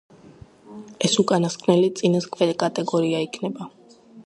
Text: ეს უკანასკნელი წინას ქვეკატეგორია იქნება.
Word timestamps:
ეს 1.09 1.17
უკანასკნელი 1.23 1.91
წინას 2.01 2.27
ქვეკატეგორია 2.37 3.23
იქნება. 3.29 3.71